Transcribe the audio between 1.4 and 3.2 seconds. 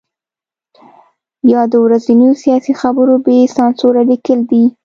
یا د ورځنیو سیاسي خبرو